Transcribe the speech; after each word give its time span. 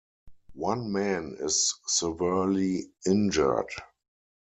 One 0.55 0.91
man 0.91 1.37
is 1.41 1.75
severely 1.85 2.89
injured. 3.05 3.69